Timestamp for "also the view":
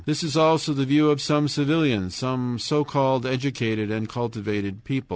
0.35-1.11